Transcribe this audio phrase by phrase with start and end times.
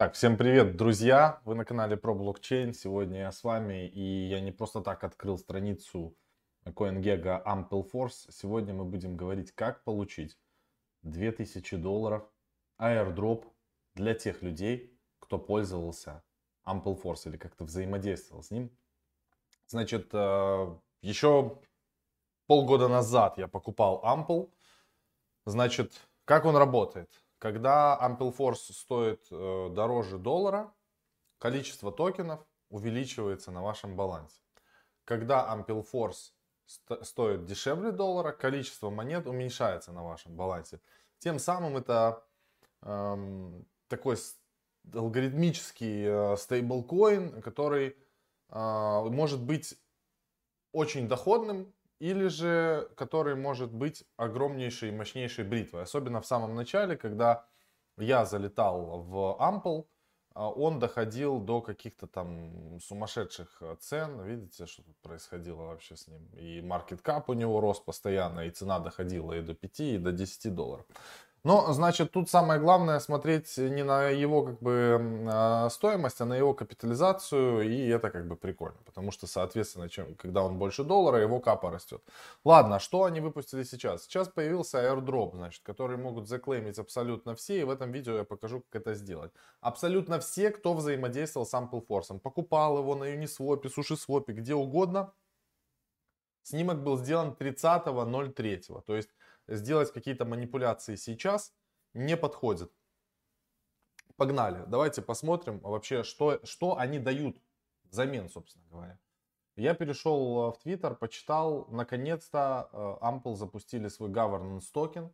[0.00, 1.42] Так, всем привет, друзья!
[1.44, 2.72] Вы на канале про блокчейн.
[2.72, 6.16] Сегодня я с вами, и я не просто так открыл страницу
[6.64, 8.30] CoinGecko Ampleforce.
[8.30, 10.38] Сегодня мы будем говорить, как получить
[11.02, 12.22] 2000 долларов
[12.80, 13.44] airdrop
[13.94, 16.24] для тех людей, кто пользовался
[16.66, 18.70] Ampleforce или как-то взаимодействовал с ним.
[19.66, 21.60] Значит, э, еще
[22.46, 24.50] полгода назад я покупал Ample.
[25.44, 25.92] Значит,
[26.24, 27.10] как он работает?
[27.40, 30.74] Когда Ampleforce стоит э, дороже доллара,
[31.38, 34.42] количество токенов увеличивается на вашем балансе.
[35.06, 36.32] Когда Ampleforce
[36.66, 40.82] ст- стоит дешевле доллара, количество монет уменьшается на вашем балансе.
[41.18, 42.22] Тем самым это
[42.82, 44.18] эм, такой
[44.92, 47.96] алгоритмический стейблкоин, который
[48.50, 49.78] э, может быть
[50.72, 55.82] очень доходным или же который может быть огромнейшей и мощнейшей бритвой.
[55.82, 57.46] Особенно в самом начале, когда
[57.98, 59.86] я залетал в Ample,
[60.32, 64.22] а, он доходил до каких-то там сумасшедших цен.
[64.22, 66.26] Видите, что тут происходило вообще с ним?
[66.32, 70.12] И market cap у него рос постоянно, и цена доходила и до 5, и до
[70.12, 70.86] 10 долларов.
[71.42, 76.34] Но, значит, тут самое главное смотреть не на его как бы а, стоимость, а на
[76.34, 81.18] его капитализацию, и это как бы прикольно, потому что, соответственно, чем, когда он больше доллара,
[81.18, 82.02] его капа растет.
[82.44, 84.02] Ладно, что они выпустили сейчас?
[84.02, 88.60] Сейчас появился airdrop, значит, который могут заклеймить абсолютно все, и в этом видео я покажу,
[88.60, 89.32] как это сделать.
[89.62, 95.14] Абсолютно все, кто взаимодействовал с Ampleforce, покупал его на Uniswap, SushiSwap, где угодно,
[96.42, 99.08] снимок был сделан 30.03, то есть
[99.56, 101.52] сделать какие-то манипуляции сейчас
[101.94, 102.72] не подходит.
[104.16, 104.64] Погнали.
[104.66, 107.36] Давайте посмотрим вообще, что, что они дают
[107.84, 108.98] взамен, собственно говоря.
[109.56, 115.12] Я перешел э, в Twitter, почитал, наконец-то э, Ample запустили свой governance токен,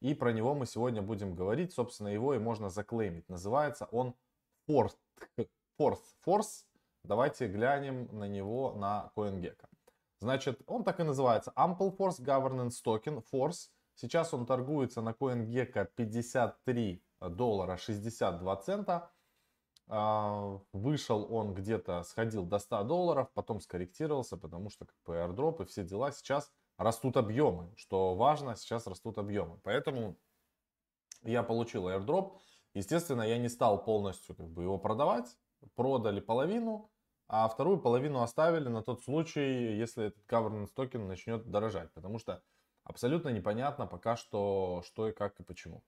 [0.00, 1.72] и про него мы сегодня будем говорить.
[1.72, 3.28] Собственно, его и можно заклеймить.
[3.28, 4.14] Называется он
[4.68, 4.96] Force.
[5.78, 6.00] Force.
[6.26, 6.64] Force.
[7.04, 9.71] Давайте глянем на него на CoinGecko.
[10.22, 11.52] Значит, он так и называется.
[11.56, 13.70] Ample Force Governance Token Force.
[13.96, 19.10] Сейчас он торгуется на CoinGecko 53 доллара 62 цента.
[19.88, 25.64] А, вышел он где-то, сходил до 100 долларов, потом скорректировался, потому что как бы airdrop
[25.64, 26.12] и все дела.
[26.12, 27.74] Сейчас растут объемы.
[27.76, 29.58] Что важно, сейчас растут объемы.
[29.64, 30.16] Поэтому
[31.22, 32.38] я получил airdrop.
[32.74, 35.36] Естественно, я не стал полностью как бы его продавать.
[35.74, 36.91] Продали половину
[37.32, 42.42] а вторую половину оставили на тот случай, если этот governance токен начнет дорожать, потому что
[42.84, 45.82] абсолютно непонятно пока что, что и как и почему.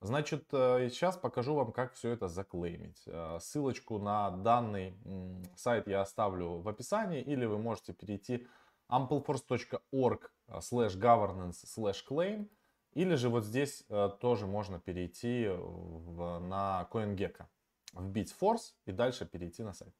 [0.00, 3.02] Значит, сейчас э, покажу вам, как все это заклеймить.
[3.06, 4.98] Э, ссылочку на данный
[5.54, 8.48] сайт я оставлю в описании, или вы можете перейти
[8.90, 12.48] ampleforce.org э, slash governance slash claim,
[12.94, 13.86] или же вот здесь
[14.20, 17.44] тоже можно перейти в, на CoinGecko,
[17.92, 19.94] вбить force и дальше перейти на сайт.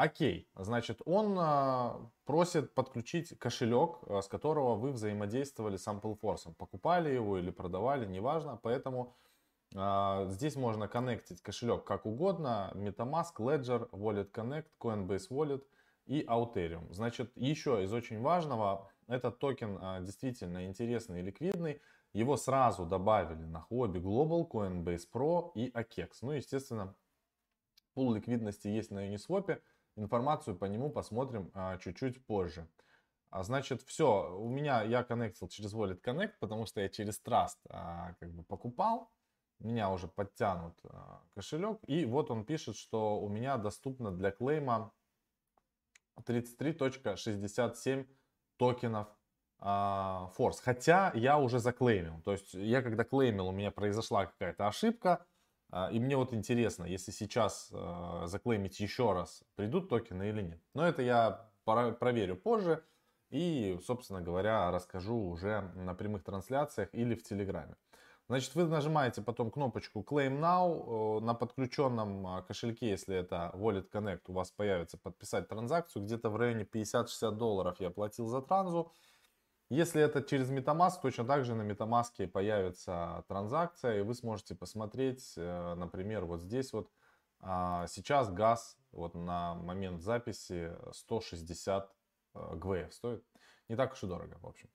[0.00, 6.54] Окей, значит, он а, просит подключить кошелек, а, с которого вы взаимодействовали с AmpleForce.
[6.54, 8.58] Покупали его или продавали, неважно.
[8.62, 9.14] Поэтому
[9.76, 12.72] а, здесь можно коннектить кошелек как угодно.
[12.76, 15.62] MetaMask, Ledger, Wallet Connect, Coinbase Wallet
[16.06, 16.90] и Auterium.
[16.94, 21.82] Значит, еще из очень важного, этот токен а, действительно интересный и ликвидный.
[22.14, 26.08] Его сразу добавили на Huobi Global, Coinbase Pro и AKEX.
[26.22, 26.94] Ну, естественно,
[27.92, 29.60] пул ликвидности есть на Uniswap.
[29.96, 32.68] Информацию по нему посмотрим а, чуть-чуть позже.
[33.30, 37.58] А, значит, все, у меня я коннектил через Wallet Connect, потому что я через Trust
[37.68, 39.10] а, как бы покупал.
[39.60, 41.78] Меня уже подтянут а, кошелек.
[41.86, 44.92] И вот он пишет, что у меня доступно для клейма
[46.26, 48.06] 33.67
[48.56, 49.08] токенов
[49.58, 50.58] а, Force.
[50.62, 52.20] Хотя я уже заклеймил.
[52.22, 55.26] То есть я когда клеймил, у меня произошла какая-то ошибка.
[55.70, 60.60] А, и мне вот интересно, если сейчас э, заклеймить еще раз, придут токены или нет.
[60.74, 62.82] Но это я проверю позже
[63.30, 67.76] и, собственно говоря, расскажу уже на прямых трансляциях или в Телеграме.
[68.28, 71.20] Значит, вы нажимаете потом кнопочку Claim Now.
[71.20, 76.04] На подключенном а, кошельке, если это Wallet Connect, у вас появится подписать транзакцию.
[76.04, 78.92] Где-то в районе 50-60 долларов я платил за транзу.
[79.70, 85.34] Если это через MetaMask, точно так же на MetaMask появится транзакция, и вы сможете посмотреть,
[85.36, 86.90] э, например, вот здесь вот,
[87.38, 91.94] а, сейчас газ вот на момент записи 160
[92.34, 93.24] э, ГВФ стоит.
[93.68, 94.68] Не так уж и дорого, в общем.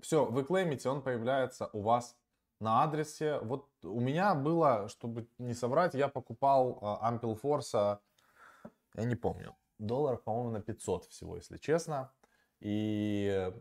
[0.00, 2.16] Все, вы клеймите, он появляется у вас
[2.58, 3.38] на адресе.
[3.38, 8.00] Вот у меня было, чтобы не соврать, я покупал Ampel Force,
[8.96, 12.12] я не помню, долларов, по-моему, на 500 всего, если честно.
[12.60, 13.52] И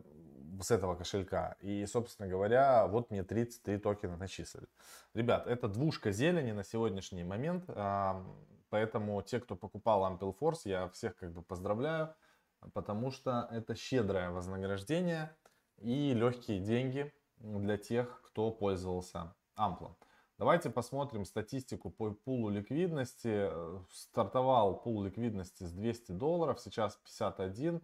[0.62, 1.56] с этого кошелька.
[1.60, 4.68] И, собственно говоря, вот мне 33 токена начислили.
[5.14, 7.66] Ребят, это двушка зелени на сегодняшний момент.
[8.70, 12.14] Поэтому те, кто покупал Ampel Force, я всех как бы поздравляю,
[12.74, 15.36] потому что это щедрое вознаграждение
[15.78, 19.96] и легкие деньги для тех, кто пользовался Амплом.
[20.38, 23.50] Давайте посмотрим статистику по пулу ликвидности.
[23.94, 27.82] Стартовал пул ликвидности с 200 долларов, сейчас 51.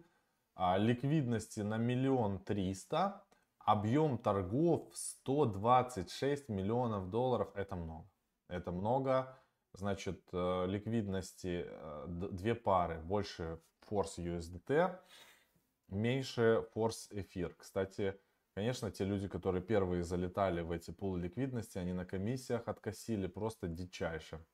[0.54, 3.24] А ликвидности на миллион триста.
[3.58, 7.50] Объем торгов 126 миллионов долларов.
[7.54, 8.10] Это много.
[8.48, 9.38] Это много.
[9.72, 13.00] Значит, э, ликвидности э, две пары.
[13.00, 14.98] Больше Force USDT,
[15.88, 17.54] меньше Force эфир.
[17.54, 18.18] Кстати,
[18.54, 23.66] Конечно, те люди, которые первые залетали в эти пулы ликвидности, они на комиссиях откосили просто
[23.66, 24.44] дичайше.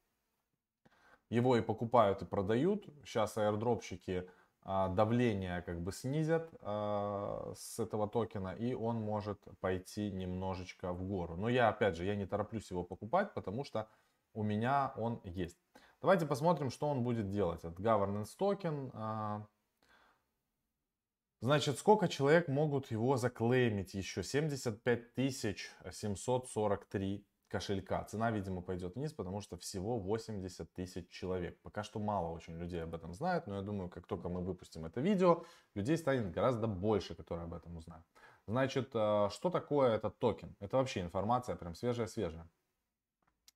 [1.31, 2.87] Его и покупают, и продают.
[3.05, 4.31] Сейчас аирдропщики
[4.69, 11.37] давление как бы снизят а, с этого токена, и он может пойти немножечко в гору.
[11.37, 13.89] Но я, опять же, я не тороплюсь его покупать, потому что
[14.35, 15.59] у меня он есть.
[16.03, 17.65] Давайте посмотрим, что он будет делать.
[17.65, 18.91] Это governance токен.
[18.93, 19.47] А,
[21.41, 24.25] Значит, сколько человек могут его заклеймить еще?
[24.25, 25.15] 75
[25.93, 28.05] 743 кошелька.
[28.05, 31.61] Цена, видимо, пойдет вниз, потому что всего 80 тысяч человек.
[31.63, 34.85] Пока что мало очень людей об этом знают, но я думаю, как только мы выпустим
[34.85, 38.05] это видео, людей станет гораздо больше, которые об этом узнают.
[38.47, 40.57] Значит, э, что такое этот токен?
[40.61, 42.49] Это вообще информация прям свежая-свежая.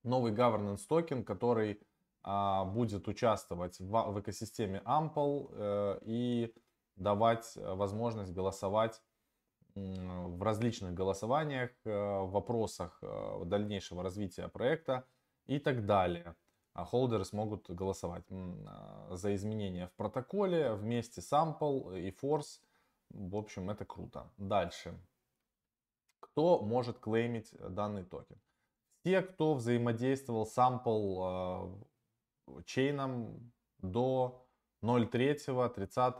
[0.02, 1.80] Новый governance токен, который
[2.24, 6.54] а, будет участвовать в, в экосистеме Ample э, и
[6.96, 9.02] давать э, возможность голосовать
[9.74, 15.04] в различных голосованиях, э, вопросах э, дальнейшего развития проекта
[15.46, 16.34] и так далее.
[16.74, 18.24] А холдеры смогут голосовать
[19.10, 22.60] за изменения в протоколе вместе с Ample и Force.
[23.10, 24.30] В общем, это круто.
[24.38, 24.98] Дальше.
[26.20, 28.40] Кто может клеймить данный токен?
[29.04, 31.84] Те, кто взаимодействовал с Ample
[32.64, 34.46] чейном до
[34.82, 36.16] 03, 30,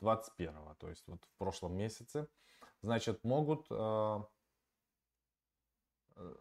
[0.00, 2.28] 21, то есть вот в прошлом месяце,
[2.82, 4.20] значит, могут э,
[6.16, 6.34] э,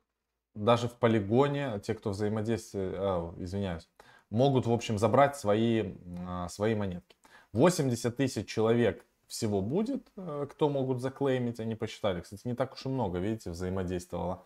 [0.53, 3.89] даже в полигоне, те, кто взаимодействует, э, извиняюсь,
[4.29, 7.15] могут, в общем, забрать свои, э, свои монетки.
[7.53, 12.21] 80 тысяч человек всего будет, э, кто могут заклеймить, они посчитали.
[12.21, 14.45] Кстати, не так уж и много, видите, взаимодействовало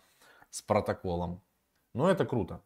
[0.50, 1.42] с протоколом.
[1.94, 2.60] Но это круто.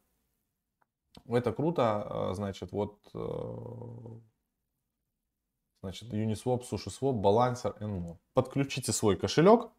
[1.27, 4.21] Это круто, значит, вот, э,
[5.83, 8.17] значит, Uniswap, SushiSwap, Balancer, NMO.
[8.35, 9.71] Подключите свой кошелек,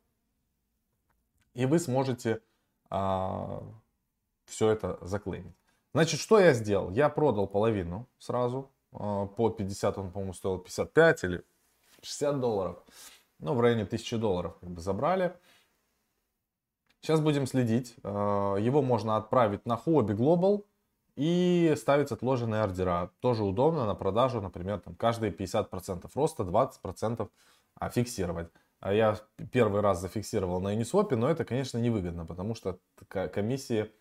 [1.54, 2.42] и вы сможете
[2.90, 3.64] а,
[4.46, 5.56] все это заклеймить.
[5.94, 6.92] Значит, что я сделал?
[6.92, 11.44] Я продал половину сразу, а, по 50, он, по-моему, стоил 55 или
[12.02, 12.84] 60 долларов.
[13.40, 15.36] Ну, в районе 1000 долларов как бы забрали.
[17.02, 17.96] Сейчас будем следить.
[18.04, 20.64] А, его можно отправить на Hobby Global
[21.16, 23.12] и ставить отложенные ордера.
[23.20, 27.30] Тоже удобно на продажу, например, там, каждые 50% роста, 20%
[27.76, 28.50] а, фиксировать.
[28.80, 29.18] А я
[29.52, 33.92] первый раз зафиксировал на Uniswap, но это, конечно, невыгодно, потому что комиссии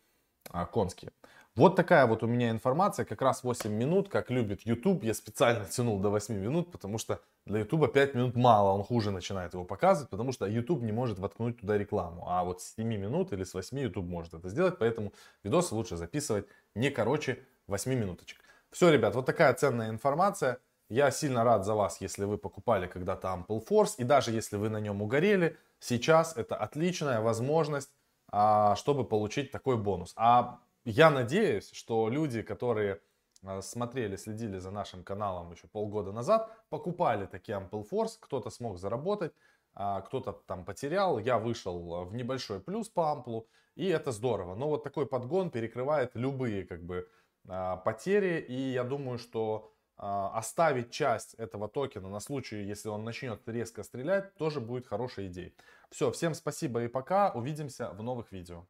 [0.51, 1.13] а, конские.
[1.61, 5.05] Вот такая вот у меня информация, как раз 8 минут, как любит YouTube.
[5.05, 9.11] Я специально тянул до 8 минут, потому что для YouTube 5 минут мало, он хуже
[9.11, 12.25] начинает его показывать, потому что YouTube не может воткнуть туда рекламу.
[12.27, 15.13] А вот с 7 минут или с 8 YouTube может это сделать, поэтому
[15.45, 18.41] видосы лучше записывать не короче 8 минуточек.
[18.71, 20.61] Все, ребят, вот такая ценная информация.
[20.89, 24.71] Я сильно рад за вас, если вы покупали когда-то Ample Force, и даже если вы
[24.71, 27.91] на нем угорели, сейчас это отличная возможность,
[28.33, 30.15] а, чтобы получить такой бонус.
[30.17, 33.01] А я надеюсь, что люди, которые
[33.43, 38.79] а, смотрели, следили за нашим каналом еще полгода назад, покупали такие Ample Force, кто-то смог
[38.79, 39.33] заработать,
[39.75, 44.55] а, кто-то там потерял, я вышел в небольшой плюс по амплу, и это здорово.
[44.55, 47.09] Но вот такой подгон перекрывает любые как бы
[47.49, 49.73] а, потери, и я думаю, что
[50.03, 55.55] оставить часть этого токена на случай, если он начнет резко стрелять, тоже будет хорошей идеей.
[55.91, 58.67] Все, всем спасибо и пока, увидимся в новых видео.